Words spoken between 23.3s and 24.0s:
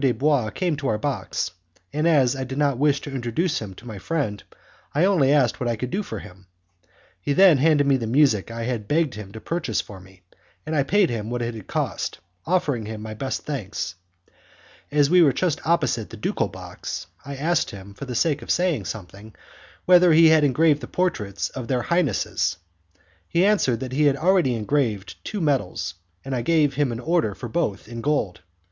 answered that